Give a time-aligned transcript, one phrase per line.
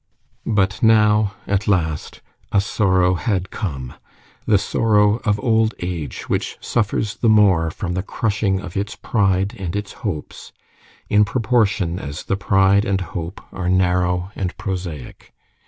[0.47, 3.93] But now, at last, a sorrow had come
[4.47, 9.53] the sorrow of old age, which suffers the more from the crushing of its pride
[9.59, 10.53] and its hopes,
[11.07, 15.35] in proportion as the pride and hope are narrow and prosaic.